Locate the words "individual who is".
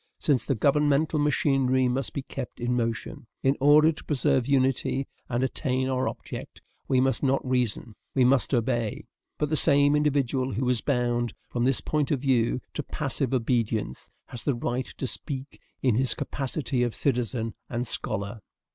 9.95-10.81